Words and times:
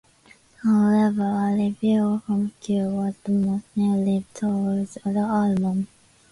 However, 0.63 1.21
a 1.21 1.53
reviewer 1.55 2.21
from 2.21 2.53
"Q" 2.59 2.85
was 2.87 3.13
the 3.23 3.33
most 3.33 3.65
negative 3.75 4.25
towards 4.33 4.95
the 4.95 5.15
album. 5.19 5.89